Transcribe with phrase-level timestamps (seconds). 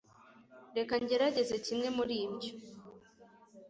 [0.77, 2.51] reka ngerageze kimwe muri ibyo